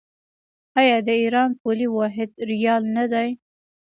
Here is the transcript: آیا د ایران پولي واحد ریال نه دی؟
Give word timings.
آیا 0.79 0.97
د 1.07 1.09
ایران 1.21 1.49
پولي 1.59 1.87
واحد 1.97 2.31
ریال 2.49 2.83
نه 2.97 3.05
دی؟ 3.11 3.29